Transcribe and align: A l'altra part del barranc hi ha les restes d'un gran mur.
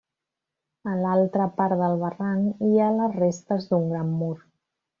A 0.91 0.93
l'altra 1.01 1.45
part 1.59 1.77
del 1.83 1.93
barranc 2.05 2.65
hi 2.69 2.73
ha 2.79 2.89
les 2.97 3.15
restes 3.21 3.69
d'un 3.71 3.87
gran 3.95 4.13
mur. 4.25 4.35